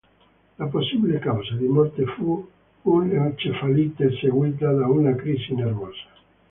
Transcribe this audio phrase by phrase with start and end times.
[0.57, 2.49] La possibile causa di morte fu
[2.81, 6.07] un'encefalite seguita da una crisi nervosa.